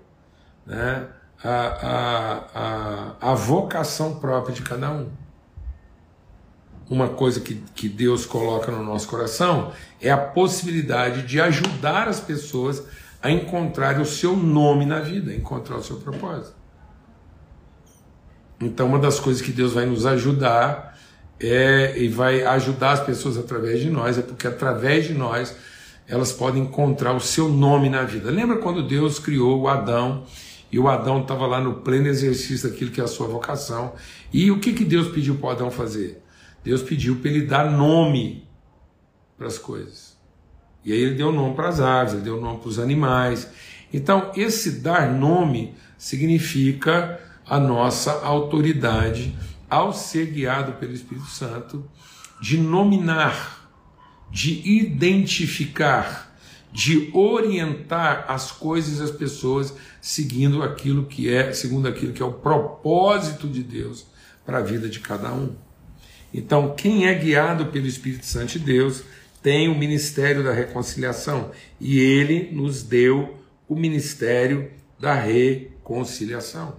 né, 0.66 1.08
a, 1.42 1.50
a, 1.50 2.44
a, 2.54 3.32
a 3.32 3.34
vocação 3.34 4.16
própria 4.16 4.54
de 4.54 4.60
cada 4.60 4.90
um. 4.90 5.08
Uma 6.88 7.08
coisa 7.08 7.40
que, 7.40 7.54
que 7.74 7.88
Deus 7.88 8.26
coloca 8.26 8.70
no 8.70 8.84
nosso 8.84 9.08
coração 9.08 9.72
é 10.00 10.10
a 10.10 10.18
possibilidade 10.18 11.22
de 11.22 11.40
ajudar 11.40 12.08
as 12.08 12.20
pessoas 12.20 12.84
a 13.22 13.30
encontrar 13.30 13.98
o 13.98 14.04
seu 14.04 14.36
nome 14.36 14.84
na 14.84 15.00
vida, 15.00 15.34
encontrar 15.34 15.78
o 15.78 15.82
seu 15.82 15.96
propósito. 15.96 16.54
Então, 18.60 18.86
uma 18.86 18.98
das 18.98 19.18
coisas 19.18 19.42
que 19.42 19.50
Deus 19.50 19.72
vai 19.72 19.86
nos 19.86 20.06
ajudar 20.06 20.95
é, 21.40 21.94
e 21.98 22.08
vai 22.08 22.42
ajudar 22.42 22.92
as 22.92 23.00
pessoas 23.00 23.36
através 23.36 23.80
de 23.80 23.90
nós, 23.90 24.18
é 24.18 24.22
porque 24.22 24.46
através 24.46 25.06
de 25.06 25.14
nós 25.14 25.54
elas 26.08 26.32
podem 26.32 26.62
encontrar 26.62 27.12
o 27.12 27.20
seu 27.20 27.48
nome 27.48 27.88
na 27.88 28.04
vida. 28.04 28.30
Lembra 28.30 28.58
quando 28.58 28.86
Deus 28.86 29.18
criou 29.18 29.62
o 29.62 29.68
Adão 29.68 30.24
e 30.70 30.78
o 30.78 30.88
Adão 30.88 31.22
estava 31.22 31.46
lá 31.46 31.60
no 31.60 31.74
pleno 31.74 32.06
exercício 32.06 32.70
daquilo 32.70 32.90
que 32.90 33.00
é 33.00 33.04
a 33.04 33.08
sua 33.08 33.26
vocação. 33.26 33.92
E 34.32 34.50
o 34.50 34.60
que, 34.60 34.72
que 34.72 34.84
Deus 34.84 35.08
pediu 35.08 35.36
para 35.36 35.48
o 35.48 35.50
Adão 35.50 35.70
fazer? 35.70 36.22
Deus 36.62 36.82
pediu 36.82 37.16
para 37.16 37.30
ele 37.30 37.46
dar 37.46 37.70
nome 37.70 38.46
para 39.36 39.46
as 39.46 39.58
coisas. 39.58 40.16
E 40.84 40.92
aí 40.92 41.00
ele 41.00 41.14
deu 41.14 41.32
nome 41.32 41.54
para 41.54 41.68
as 41.68 41.80
aves, 41.80 42.14
ele 42.14 42.22
deu 42.22 42.40
nome 42.40 42.60
para 42.60 42.68
os 42.68 42.78
animais. 42.78 43.48
Então, 43.92 44.30
esse 44.36 44.80
dar 44.80 45.12
nome 45.12 45.74
significa 45.98 47.20
a 47.44 47.58
nossa 47.58 48.12
autoridade 48.24 49.36
ao 49.68 49.92
ser 49.92 50.26
guiado 50.26 50.72
pelo 50.74 50.92
Espírito 50.92 51.26
Santo 51.26 51.84
de 52.40 52.58
nominar, 52.58 53.70
de 54.30 54.60
identificar 54.68 56.26
de 56.76 57.10
orientar 57.14 58.26
as 58.28 58.52
coisas 58.52 58.98
e 58.98 59.02
as 59.02 59.10
pessoas 59.10 59.72
seguindo 59.98 60.62
aquilo 60.62 61.06
que 61.06 61.32
é, 61.32 61.50
segundo 61.50 61.88
aquilo 61.88 62.12
que 62.12 62.20
é 62.20 62.24
o 62.24 62.34
propósito 62.34 63.48
de 63.48 63.62
Deus 63.62 64.06
para 64.44 64.58
a 64.58 64.62
vida 64.62 64.86
de 64.86 65.00
cada 65.00 65.32
um. 65.32 65.56
Então, 66.34 66.74
quem 66.76 67.06
é 67.06 67.14
guiado 67.14 67.66
pelo 67.66 67.86
Espírito 67.86 68.26
Santo 68.26 68.52
de 68.52 68.58
Deus 68.58 69.02
tem 69.42 69.70
o 69.70 69.78
ministério 69.78 70.44
da 70.44 70.52
reconciliação 70.52 71.50
e 71.80 71.98
ele 71.98 72.50
nos 72.52 72.82
deu 72.82 73.38
o 73.66 73.74
ministério 73.74 74.70
da 75.00 75.14
reconciliação, 75.14 76.76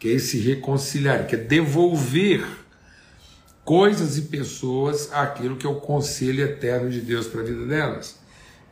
que 0.00 0.08
é 0.08 0.12
esse 0.12 0.40
reconciliar, 0.40 1.26
que 1.26 1.36
é 1.36 1.38
devolver 1.38 2.44
coisas 3.62 4.16
e 4.16 4.22
pessoas 4.22 5.12
aquilo 5.12 5.56
que 5.56 5.66
é 5.66 5.70
o 5.70 5.76
conselho 5.76 6.42
eterno 6.42 6.90
de 6.90 7.02
Deus 7.02 7.26
para 7.26 7.42
a 7.42 7.44
vida 7.44 7.66
delas. 7.66 8.18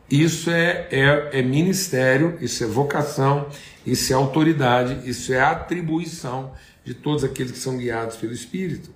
Isso 0.09 0.49
é, 0.49 0.87
é, 0.89 1.39
é 1.39 1.41
ministério, 1.43 2.35
isso 2.41 2.63
é 2.63 2.67
vocação, 2.67 3.47
isso 3.85 4.11
é 4.11 4.15
autoridade, 4.15 5.07
isso 5.07 5.31
é 5.31 5.39
atribuição 5.39 6.51
de 6.83 6.95
todos 6.95 7.23
aqueles 7.23 7.51
que 7.51 7.59
são 7.59 7.77
guiados 7.77 8.17
pelo 8.17 8.33
Espírito. 8.33 8.89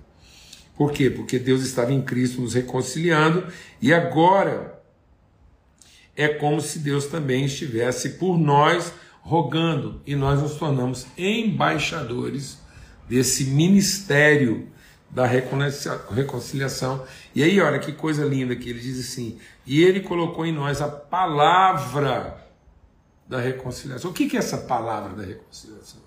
Por 0.76 0.90
quê? 0.90 1.08
Porque 1.08 1.38
Deus 1.38 1.62
estava 1.62 1.92
em 1.92 2.02
Cristo 2.02 2.40
nos 2.40 2.54
reconciliando 2.54 3.46
e 3.80 3.94
agora 3.94 4.82
é 6.16 6.26
como 6.26 6.60
se 6.60 6.80
Deus 6.80 7.06
também 7.06 7.44
estivesse 7.44 8.10
por 8.10 8.36
nós 8.36 8.92
rogando 9.24 10.02
e 10.06 10.14
nós 10.14 10.40
nos 10.40 10.56
tornamos 10.56 11.06
embaixadores 11.16 12.58
desse 13.08 13.46
ministério 13.46 14.68
da 15.10 15.26
reconciliação. 15.26 17.04
E 17.34 17.42
aí, 17.42 17.60
olha 17.60 17.78
que 17.78 17.92
coisa 17.92 18.24
linda 18.24 18.54
que 18.54 18.68
ele 18.68 18.80
diz 18.80 19.00
assim: 19.00 19.38
e 19.66 19.82
ele 19.82 20.00
colocou 20.00 20.44
em 20.44 20.52
nós 20.52 20.82
a 20.82 20.88
palavra 20.88 22.44
da 23.26 23.40
reconciliação. 23.40 24.10
O 24.10 24.14
que 24.14 24.36
é 24.36 24.38
essa 24.38 24.58
palavra 24.58 25.14
da 25.14 25.24
reconciliação? 25.24 26.02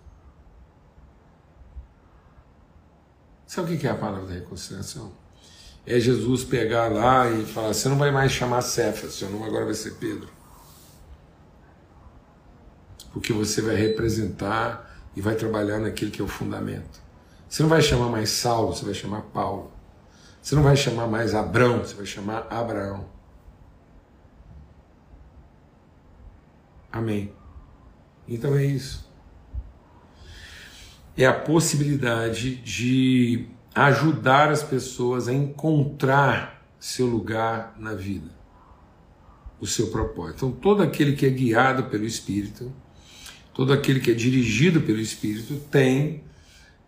Sabe 3.47 3.73
o 3.73 3.79
que 3.79 3.87
é 3.87 3.91
a 3.91 3.95
palavra 3.95 4.27
da 4.27 4.33
reconciliação? 4.33 5.11
É 5.85 5.99
Jesus 5.99 6.43
pegar 6.43 6.91
lá 6.91 7.31
e 7.31 7.45
falar: 7.45 7.73
você 7.73 7.89
não 7.89 7.97
vai 7.97 8.11
mais 8.11 8.31
chamar 8.31 8.61
Cefas, 8.61 9.13
seu 9.13 9.29
nome 9.29 9.45
agora 9.45 9.65
vai 9.65 9.73
ser 9.73 9.95
Pedro. 9.95 10.36
Porque 13.17 13.33
você 13.33 13.63
vai 13.63 13.75
representar 13.75 14.95
e 15.15 15.21
vai 15.21 15.33
trabalhar 15.33 15.79
naquilo 15.79 16.11
que 16.11 16.21
é 16.21 16.23
o 16.23 16.27
fundamento. 16.27 17.01
Você 17.49 17.63
não 17.63 17.69
vai 17.69 17.81
chamar 17.81 18.09
mais 18.09 18.29
Saulo, 18.29 18.75
você 18.75 18.85
vai 18.85 18.93
chamar 18.93 19.21
Paulo. 19.21 19.71
Você 20.39 20.53
não 20.53 20.61
vai 20.61 20.75
chamar 20.75 21.07
mais 21.07 21.33
Abrão, 21.33 21.79
você 21.79 21.95
vai 21.95 22.05
chamar 22.05 22.45
Abraão. 22.47 23.05
Amém. 26.91 27.33
Então 28.27 28.55
é 28.55 28.63
isso. 28.63 29.11
É 31.17 31.25
a 31.25 31.33
possibilidade 31.33 32.57
de 32.57 33.47
ajudar 33.73 34.51
as 34.51 34.61
pessoas 34.61 35.27
a 35.27 35.33
encontrar 35.33 36.63
seu 36.79 37.07
lugar 37.07 37.73
na 37.79 37.95
vida, 37.95 38.29
o 39.59 39.65
seu 39.65 39.87
propósito. 39.87 40.45
Então, 40.45 40.51
todo 40.51 40.83
aquele 40.83 41.15
que 41.15 41.25
é 41.25 41.29
guiado 41.31 41.85
pelo 41.85 42.05
Espírito, 42.05 42.71
todo 43.57 43.73
aquele 43.73 43.99
que 43.99 44.11
é 44.11 44.13
dirigido 44.13 44.81
pelo 44.81 44.99
Espírito 44.99 45.55
tem 45.71 46.21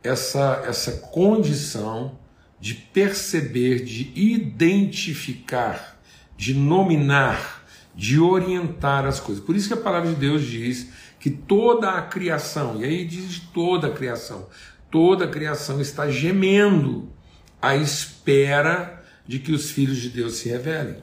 essa, 0.03 0.63
essa 0.67 0.91
condição 0.91 2.15
de 2.61 2.75
perceber, 2.75 3.83
de 3.83 4.11
identificar, 4.13 5.99
de 6.37 6.53
nominar, 6.53 7.65
de 7.95 8.19
orientar 8.19 9.07
as 9.07 9.19
coisas. 9.19 9.43
Por 9.43 9.55
isso 9.55 9.67
que 9.67 9.73
a 9.73 9.77
palavra 9.77 10.11
de 10.11 10.15
Deus 10.15 10.43
diz 10.43 10.89
que 11.19 11.31
toda 11.31 11.89
a 11.89 12.03
criação, 12.03 12.79
e 12.79 12.85
aí 12.85 13.03
diz 13.03 13.39
toda 13.51 13.87
a 13.87 13.91
criação, 13.91 14.47
toda 14.91 15.25
a 15.25 15.27
criação 15.27 15.81
está 15.81 16.07
gemendo 16.07 17.09
à 17.59 17.75
espera 17.75 19.03
de 19.27 19.39
que 19.39 19.51
os 19.51 19.71
filhos 19.71 19.97
de 19.97 20.09
Deus 20.09 20.35
se 20.35 20.49
revelem. 20.49 20.97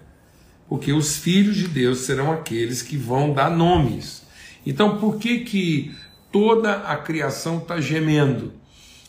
Porque 0.68 0.92
os 0.92 1.16
filhos 1.16 1.56
de 1.56 1.66
Deus 1.66 1.98
serão 1.98 2.30
aqueles 2.30 2.82
que 2.82 2.96
vão 2.96 3.32
dar 3.32 3.50
nomes. 3.50 4.25
Então, 4.66 4.98
por 4.98 5.16
que 5.16 5.40
que 5.40 5.94
toda 6.32 6.82
a 6.82 6.96
criação 6.96 7.58
está 7.58 7.80
gemendo? 7.80 8.52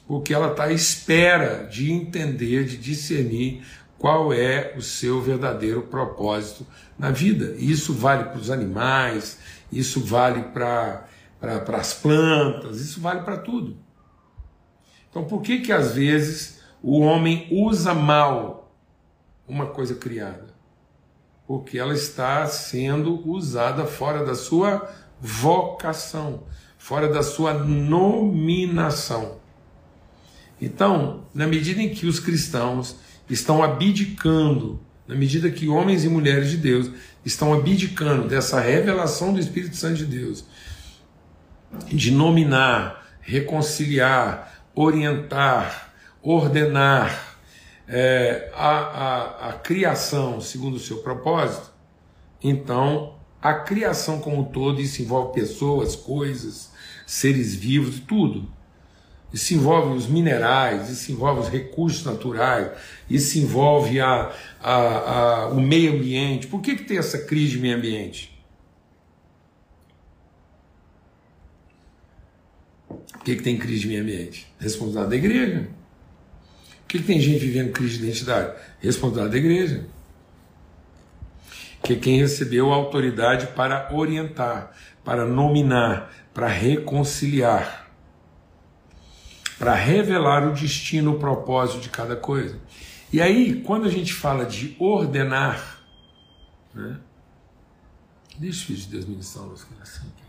Porque 0.07 0.33
ela 0.33 0.51
está 0.51 0.65
à 0.65 0.71
espera 0.71 1.65
de 1.65 1.91
entender, 1.91 2.65
de 2.65 2.77
discernir 2.77 3.65
qual 3.97 4.31
é 4.31 4.73
o 4.77 4.81
seu 4.81 5.19
verdadeiro 5.21 5.81
propósito 5.81 6.65
na 6.97 7.09
vida. 7.09 7.55
E 7.57 7.71
isso 7.71 7.91
vale 7.93 8.25
para 8.25 8.37
os 8.37 8.51
animais, 8.51 9.39
isso 9.71 9.99
vale 9.99 10.43
para 10.43 11.07
pra, 11.39 11.77
as 11.77 11.93
plantas, 11.93 12.79
isso 12.79 13.01
vale 13.01 13.21
para 13.21 13.37
tudo. 13.37 13.77
Então, 15.09 15.25
por 15.25 15.41
que 15.41 15.59
que 15.59 15.71
às 15.71 15.95
vezes 15.95 16.61
o 16.81 16.99
homem 16.99 17.47
usa 17.51 17.93
mal 17.93 18.71
uma 19.47 19.67
coisa 19.67 19.95
criada? 19.95 20.55
Porque 21.47 21.79
ela 21.79 21.93
está 21.93 22.45
sendo 22.45 23.27
usada 23.27 23.85
fora 23.85 24.23
da 24.25 24.35
sua 24.35 24.89
vocação, 25.21 26.43
fora 26.77 27.07
da 27.07 27.23
sua 27.23 27.53
nominação. 27.53 29.37
Então, 30.61 31.23
na 31.33 31.45
medida 31.45 31.81
em 31.81 31.89
que 31.89 32.05
os 32.05 32.19
cristãos 32.19 32.95
estão 33.29 33.63
abdicando, 33.63 34.79
na 35.07 35.15
medida 35.15 35.49
que 35.49 35.67
homens 35.67 36.03
e 36.03 36.09
mulheres 36.09 36.49
de 36.49 36.57
Deus 36.57 36.89
estão 37.25 37.53
abdicando 37.53 38.27
dessa 38.27 38.59
revelação 38.59 39.33
do 39.33 39.39
Espírito 39.39 39.75
Santo 39.75 39.95
de 39.95 40.05
Deus, 40.05 40.45
de 41.87 42.11
nominar, 42.11 43.05
reconciliar, 43.21 44.63
orientar, 44.73 45.93
ordenar 46.21 47.37
é, 47.87 48.51
a, 48.53 48.69
a, 48.69 49.49
a 49.49 49.53
criação 49.53 50.41
segundo 50.41 50.75
o 50.75 50.79
seu 50.79 50.97
propósito, 50.97 51.71
então 52.41 53.16
a 53.41 53.53
criação 53.53 54.19
como 54.19 54.39
um 54.39 54.43
todo, 54.43 54.81
isso 54.81 55.01
envolve 55.01 55.33
pessoas, 55.33 55.95
coisas, 55.95 56.71
seres 57.05 57.55
vivos, 57.55 57.99
tudo. 57.99 58.47
Isso 59.31 59.53
envolve 59.53 59.95
os 59.95 60.07
minerais, 60.07 60.89
isso 60.89 61.11
envolve 61.11 61.41
os 61.41 61.49
recursos 61.49 62.03
naturais, 62.03 62.71
isso 63.09 63.37
envolve 63.37 63.99
a, 63.99 64.33
a, 64.61 64.73
a, 64.73 65.49
o 65.49 65.59
meio 65.59 65.93
ambiente. 65.93 66.47
Por 66.47 66.61
que, 66.61 66.75
que 66.75 66.83
tem 66.83 66.97
essa 66.97 67.19
crise 67.19 67.51
de 67.51 67.59
meio 67.59 67.77
ambiente? 67.77 68.33
Por 72.87 73.23
que, 73.23 73.35
que 73.35 73.43
tem 73.43 73.57
crise 73.57 73.81
de 73.81 73.87
meio 73.89 74.01
ambiente? 74.01 74.47
Responsabilidade 74.57 75.09
da 75.09 75.15
igreja. 75.17 75.69
Por 76.81 76.87
que, 76.87 76.99
que 76.99 77.05
tem 77.05 77.19
gente 77.19 77.39
vivendo 77.39 77.73
crise 77.73 77.97
de 77.97 78.05
identidade? 78.05 78.57
Responsabilidade 78.79 79.31
da 79.31 79.37
igreja. 79.37 79.85
Que 81.83 81.95
quem 81.95 82.19
recebeu 82.19 82.71
a 82.71 82.75
autoridade 82.75 83.47
para 83.47 83.89
orientar, 83.93 84.71
para 85.03 85.25
nominar, 85.25 86.11
para 86.33 86.47
reconciliar 86.47 87.87
para 89.57 89.73
revelar 89.73 90.47
o 90.47 90.53
destino, 90.53 91.13
o 91.13 91.19
propósito 91.19 91.81
de 91.81 91.89
cada 91.89 92.15
coisa. 92.15 92.59
E 93.11 93.21
aí, 93.21 93.61
quando 93.61 93.85
a 93.85 93.89
gente 93.89 94.13
fala 94.13 94.45
de 94.45 94.75
ordenar, 94.79 95.81
né? 96.73 96.99
deixa 98.37 98.63
o 98.63 98.67
Filho 98.67 98.79
de 98.79 98.87
Deus 98.87 99.05
ministrar 99.05 99.45
o 99.45 99.49
coração 99.49 100.05
aqui. 100.07 100.23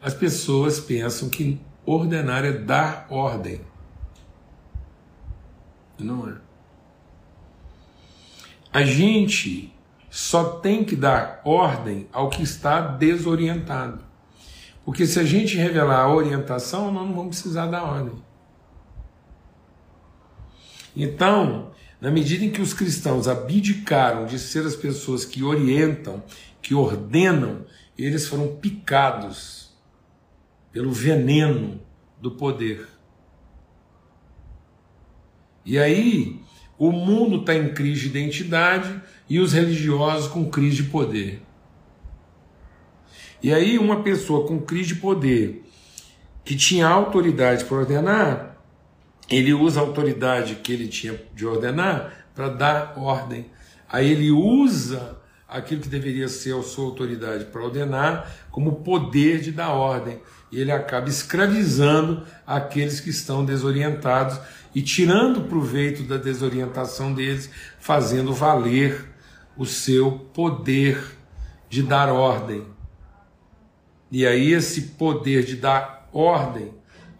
As 0.00 0.14
pessoas 0.14 0.80
pensam 0.80 1.28
que 1.28 1.60
ordenar 1.84 2.44
é 2.44 2.52
dar 2.52 3.06
ordem. 3.10 3.60
Não 5.98 6.28
é. 6.28 6.36
A 8.72 8.82
gente 8.82 9.74
só 10.10 10.58
tem 10.58 10.84
que 10.84 10.96
dar 10.96 11.40
ordem 11.44 12.08
ao 12.12 12.28
que 12.28 12.42
está 12.42 12.80
desorientado. 12.80 14.04
Porque 14.84 15.06
se 15.06 15.20
a 15.20 15.24
gente 15.24 15.56
revelar 15.56 16.00
a 16.00 16.12
orientação, 16.12 16.90
nós 16.90 17.06
não 17.06 17.14
vamos 17.14 17.36
precisar 17.40 17.66
da 17.68 17.84
ordem. 17.84 18.14
Então, 20.96 21.70
na 22.00 22.10
medida 22.10 22.44
em 22.44 22.50
que 22.50 22.60
os 22.60 22.74
cristãos 22.74 23.28
abdicaram 23.28 24.26
de 24.26 24.38
ser 24.38 24.66
as 24.66 24.74
pessoas 24.74 25.24
que 25.24 25.44
orientam, 25.44 26.22
que 26.60 26.74
ordenam, 26.74 27.64
eles 27.96 28.26
foram 28.26 28.56
picados 28.56 29.70
pelo 30.72 30.90
veneno 30.90 31.80
do 32.20 32.32
poder. 32.32 32.88
E 35.64 35.78
aí, 35.78 36.40
o 36.78 36.90
mundo 36.90 37.40
está 37.40 37.54
em 37.54 37.72
crise 37.72 38.08
de 38.08 38.18
identidade 38.18 39.02
e 39.30 39.38
os 39.38 39.52
religiosos 39.52 40.26
com 40.26 40.50
crise 40.50 40.82
de 40.82 40.90
poder. 40.90 41.40
E 43.40 43.54
aí, 43.54 43.78
uma 43.78 44.02
pessoa 44.02 44.46
com 44.46 44.60
crise 44.60 44.94
de 44.94 44.94
poder, 44.96 45.64
que 46.44 46.56
tinha 46.56 46.88
autoridade 46.88 47.64
para 47.64 47.76
ordenar, 47.76 48.56
ele 49.30 49.54
usa 49.54 49.78
a 49.78 49.84
autoridade 49.84 50.56
que 50.56 50.72
ele 50.72 50.88
tinha 50.88 51.22
de 51.32 51.46
ordenar 51.46 52.26
para 52.34 52.48
dar 52.48 52.94
ordem. 52.98 53.46
Aí 53.88 54.10
ele 54.10 54.32
usa 54.32 55.16
aquilo 55.48 55.80
que 55.80 55.88
deveria 55.88 56.28
ser 56.28 56.56
a 56.56 56.62
sua 56.62 56.86
autoridade 56.86 57.44
para 57.44 57.62
ordenar 57.62 58.28
como 58.50 58.82
poder 58.82 59.40
de 59.40 59.52
dar 59.52 59.70
ordem. 59.70 60.20
E 60.50 60.60
ele 60.60 60.72
acaba 60.72 61.08
escravizando 61.08 62.24
aqueles 62.44 62.98
que 62.98 63.10
estão 63.10 63.44
desorientados 63.44 64.40
e 64.74 64.82
tirando 64.82 65.42
proveito 65.42 66.02
da 66.02 66.16
desorientação 66.16 67.14
deles, 67.14 67.48
fazendo 67.78 68.32
valer 68.32 69.09
o 69.56 69.66
seu 69.66 70.12
poder 70.32 71.16
de 71.68 71.82
dar 71.82 72.08
ordem. 72.12 72.64
E 74.10 74.26
aí 74.26 74.52
esse 74.52 74.82
poder 74.98 75.44
de 75.44 75.56
dar 75.56 76.08
ordem 76.12 76.70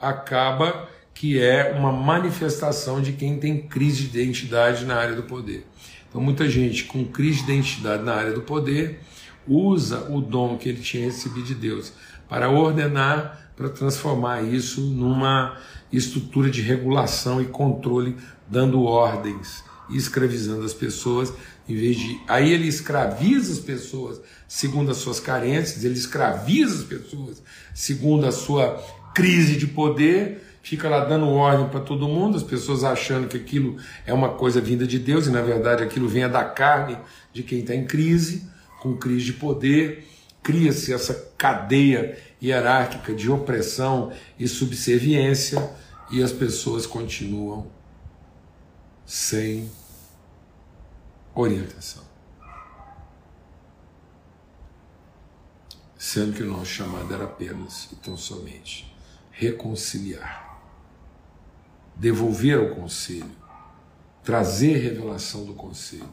acaba 0.00 0.88
que 1.14 1.40
é 1.40 1.72
uma 1.76 1.92
manifestação 1.92 3.00
de 3.00 3.12
quem 3.12 3.38
tem 3.38 3.62
crise 3.62 4.04
de 4.04 4.20
identidade 4.20 4.84
na 4.84 4.96
área 4.96 5.14
do 5.14 5.22
poder. 5.22 5.66
Então 6.08 6.20
muita 6.20 6.48
gente 6.48 6.84
com 6.84 7.04
crise 7.04 7.44
de 7.44 7.52
identidade 7.52 8.02
na 8.02 8.14
área 8.14 8.32
do 8.32 8.42
poder 8.42 9.00
usa 9.46 10.10
o 10.10 10.20
dom 10.20 10.56
que 10.56 10.68
ele 10.68 10.80
tinha 10.80 11.04
recebido 11.04 11.46
de 11.46 11.54
Deus 11.54 11.92
para 12.28 12.50
ordenar, 12.50 13.52
para 13.56 13.68
transformar 13.68 14.42
isso 14.42 14.80
numa 14.80 15.56
estrutura 15.92 16.50
de 16.50 16.62
regulação 16.62 17.40
e 17.40 17.46
controle, 17.46 18.16
dando 18.48 18.82
ordens 18.82 19.62
escravizando 19.96 20.64
as 20.64 20.74
pessoas, 20.74 21.32
em 21.68 21.74
vez 21.74 21.96
de. 21.96 22.20
Aí 22.28 22.52
ele 22.52 22.68
escraviza 22.68 23.52
as 23.52 23.58
pessoas 23.58 24.20
segundo 24.48 24.90
as 24.90 24.96
suas 24.96 25.20
carências, 25.20 25.84
ele 25.84 25.94
escraviza 25.94 26.74
as 26.74 26.84
pessoas 26.84 27.42
segundo 27.74 28.26
a 28.26 28.32
sua 28.32 28.82
crise 29.14 29.56
de 29.56 29.66
poder, 29.66 30.42
fica 30.62 30.88
lá 30.88 31.04
dando 31.04 31.28
ordem 31.28 31.68
para 31.68 31.80
todo 31.80 32.08
mundo, 32.08 32.36
as 32.36 32.42
pessoas 32.42 32.84
achando 32.84 33.28
que 33.28 33.36
aquilo 33.36 33.76
é 34.06 34.12
uma 34.12 34.30
coisa 34.30 34.60
vinda 34.60 34.86
de 34.86 34.98
Deus 34.98 35.26
e 35.26 35.30
na 35.30 35.42
verdade 35.42 35.82
aquilo 35.82 36.08
vem 36.08 36.28
da 36.28 36.44
carne 36.44 36.98
de 37.32 37.42
quem 37.42 37.60
está 37.60 37.74
em 37.74 37.86
crise, 37.86 38.48
com 38.80 38.96
crise 38.96 39.26
de 39.26 39.32
poder. 39.34 40.06
Cria-se 40.42 40.92
essa 40.92 41.32
cadeia 41.36 42.18
hierárquica 42.42 43.12
de 43.12 43.30
opressão 43.30 44.10
e 44.38 44.48
subserviência 44.48 45.70
e 46.10 46.22
as 46.22 46.32
pessoas 46.32 46.86
continuam 46.86 47.66
sem 49.04 49.70
orientação. 51.40 52.02
Sendo 55.98 56.32
que 56.32 56.42
o 56.42 56.46
nosso 56.46 56.66
chamado 56.66 57.12
era 57.12 57.24
apenas 57.24 57.88
e 57.92 57.96
tão 57.96 58.16
somente 58.16 58.94
reconciliar, 59.30 60.60
devolver 61.94 62.58
ao 62.58 62.74
conselho, 62.74 63.30
trazer 64.22 64.76
revelação 64.78 65.44
do 65.44 65.54
conselho, 65.54 66.08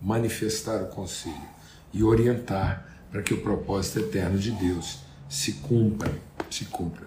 manifestar 0.00 0.82
o 0.82 0.88
conselho 0.88 1.48
e 1.92 2.02
orientar 2.02 2.86
para 3.10 3.22
que 3.22 3.34
o 3.34 3.40
propósito 3.40 4.00
eterno 4.00 4.38
de 4.38 4.50
Deus 4.50 5.00
se 5.28 5.54
cumpra, 5.54 6.12
se 6.50 6.66
cumpra. 6.66 7.06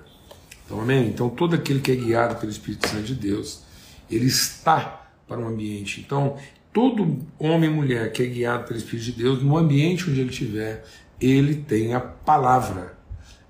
Então, 0.65 0.82
amém? 0.82 1.08
Então, 1.08 1.30
todo 1.30 1.56
aquele 1.56 1.82
que 1.82 1.91
é 1.91 1.95
guiado 1.95 2.36
pelo 2.36 2.52
Espírito 2.52 2.88
Santo 2.88 3.04
de 3.04 3.15
Deus, 3.15 3.63
ele 4.10 4.28
está 4.28 5.10
para 5.28 5.39
o 5.39 5.48
ambiente. 5.48 6.02
Então, 6.02 6.38
todo 6.71 7.19
homem 7.38 7.69
e 7.69 7.73
mulher 7.73 8.12
que 8.12 8.23
é 8.23 8.25
guiado 8.25 8.65
pelo 8.67 8.77
Espírito 8.77 9.05
de 9.05 9.12
Deus, 9.13 9.43
no 9.43 9.58
ambiente 9.58 10.10
onde 10.10 10.21
ele 10.21 10.29
estiver, 10.29 10.86
ele 11.19 11.55
tem 11.55 11.93
a 11.93 11.99
palavra, 11.99 12.97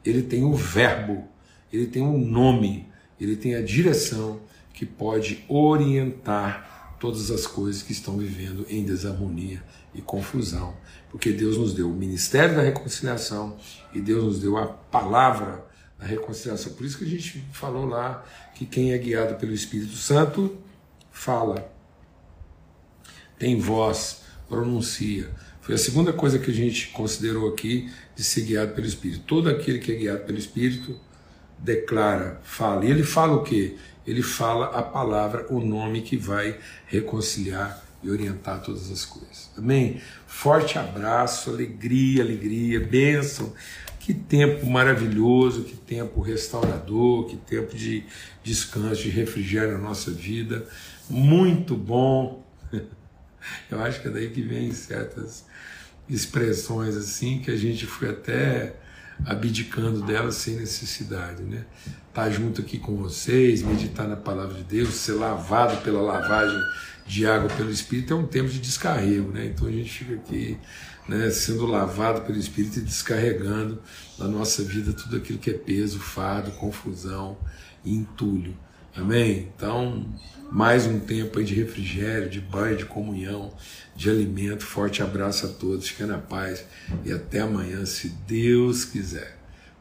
ele 0.04 0.24
tem 0.24 0.44
o 0.44 0.54
verbo, 0.54 1.28
ele 1.72 1.88
tem 1.88 2.02
o 2.02 2.18
nome, 2.18 2.88
ele 3.20 3.36
tem 3.36 3.56
a 3.56 3.62
direção 3.62 4.42
que 4.74 4.86
pode 4.86 5.44
orientar 5.48 6.98
todas 7.00 7.32
as 7.32 7.46
coisas 7.46 7.82
que 7.82 7.92
estão 7.92 8.18
vivendo 8.18 8.66
em 8.70 8.84
desarmonia 8.84 9.64
e 9.94 10.02
confusão. 10.02 10.76
Porque 11.10 11.32
Deus 11.32 11.58
nos 11.58 11.74
deu 11.74 11.90
o 11.90 11.94
ministério 11.94 12.56
da 12.56 12.62
reconciliação 12.62 13.58
e 13.94 14.02
Deus 14.02 14.24
nos 14.24 14.40
deu 14.40 14.58
a 14.58 14.68
palavra 14.68 15.66
da 15.98 16.06
reconciliação. 16.06 16.74
Por 16.74 16.86
isso 16.86 16.98
que 16.98 17.06
a 17.06 17.08
gente 17.08 17.44
falou 17.52 17.86
lá 17.86 18.24
que 18.54 18.66
quem 18.66 18.92
é 18.92 18.98
guiado 18.98 19.36
pelo 19.36 19.54
Espírito 19.54 19.96
Santo 19.96 20.58
fala, 21.12 21.72
tem 23.40 23.58
voz, 23.58 24.22
pronuncia. 24.50 25.30
Foi 25.62 25.76
a 25.76 25.78
segunda 25.78 26.12
coisa 26.12 26.38
que 26.38 26.52
a 26.52 26.54
gente 26.54 26.88
considerou 26.90 27.50
aqui 27.50 27.90
de 28.16 28.24
ser 28.24 28.42
guiado 28.42 28.74
pelo 28.74 28.86
Espírito. 28.86 29.22
Todo 29.26 29.50
aquele 29.50 29.80
que 29.80 29.92
é 29.92 29.96
guiado 29.96 30.26
pelo 30.26 30.38
Espírito 30.38 31.00
declara, 31.58 32.40
fala. 32.44 32.86
E 32.86 32.92
ele 32.92 33.04
fala 33.04 33.36
o 33.36 33.44
quê? 33.44 33.76
Ele 34.06 34.22
fala 34.22 34.66
a 34.68 34.82
palavra, 34.82 35.46
o 35.50 35.60
nome 35.60 36.02
que 36.02 36.18
vai 36.18 36.58
reconciliar 36.88 37.84
e 38.02 38.10
orientar 38.10 38.62
todas 38.62 38.92
as 38.92 39.06
coisas. 39.06 39.52
Amém? 39.58 40.02
Forte 40.26 40.78
abraço, 40.78 41.50
alegria, 41.50 42.24
alegria, 42.24 42.80
bênção. 42.80 43.54
Que 44.00 44.14
tempo 44.14 44.66
maravilhoso, 44.66 45.64
que 45.64 45.76
tempo 45.76 46.22
restaurador, 46.22 47.26
que 47.28 47.38
tempo 47.38 47.76
de 47.76 48.04
descanso, 48.44 49.04
de 49.04 49.10
refrigério 49.10 49.74
na 49.74 49.84
nossa 49.84 50.10
vida. 50.10 50.68
Muito 51.10 51.76
bom. 51.76 52.44
Eu 53.70 53.82
acho 53.82 54.02
que 54.02 54.08
é 54.08 54.12
daí 54.12 54.30
que 54.30 54.42
vem 54.42 54.72
certas 54.72 55.46
expressões 56.10 56.96
assim 56.96 57.40
que 57.40 57.52
a 57.52 57.56
gente 57.56 57.86
foi 57.86 58.10
até 58.10 58.76
abdicando 59.26 60.02
delas 60.02 60.36
sem 60.36 60.56
necessidade, 60.56 61.44
né? 61.44 61.66
Estar 62.08 62.24
tá 62.24 62.30
junto 62.30 62.62
aqui 62.62 62.80
com 62.80 62.96
vocês, 62.96 63.62
meditar 63.62 64.08
na 64.08 64.16
palavra 64.16 64.56
de 64.56 64.64
Deus, 64.64 64.94
ser 64.96 65.14
lavado 65.14 65.78
pela 65.84 66.02
lavagem 66.02 66.60
de 67.06 67.26
água 67.26 67.50
pelo 67.50 67.70
Espírito 67.70 68.14
é 68.14 68.16
um 68.16 68.26
tempo 68.26 68.50
de 68.50 68.60
descarrego, 68.60 69.32
né? 69.32 69.48
Então 69.48 69.68
a 69.68 69.72
gente 69.72 69.90
fica 69.90 70.14
aqui, 70.16 70.58
né, 71.08 71.30
sendo 71.32 71.66
lavado 71.66 72.22
pelo 72.22 72.38
Espírito 72.38 72.80
e 72.80 72.82
descarregando 72.82 73.82
na 74.18 74.28
nossa 74.28 74.64
vida 74.64 74.94
tudo 74.94 75.18
aquilo 75.18 75.40
que 75.40 75.50
é 75.50 75.54
peso, 75.54 76.00
fardo, 76.00 76.52
confusão 76.52 77.38
entulho. 77.86 78.56
Amém? 78.96 79.52
Então, 79.56 80.06
mais 80.52 80.86
um 80.86 81.00
tempo 81.00 81.40
aí 81.40 81.46
de 81.46 81.54
refrigério, 81.54 82.30
de 82.30 82.42
banho, 82.42 82.78
de 82.78 82.86
comunhão, 82.86 83.54
de 83.96 84.10
alimento. 84.10 84.66
Forte 84.66 85.02
abraço 85.02 85.46
a 85.46 85.50
todos, 85.50 85.88
fica 85.88 86.06
na 86.06 86.18
paz 86.18 86.66
e 87.06 87.12
até 87.12 87.42
amanhã, 87.42 87.86
se 87.86 88.10
Deus 88.28 88.86
quiser. 88.86 89.38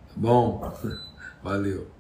Tá 0.09 0.15
bom? 0.17 0.73
Valeu. 1.43 1.98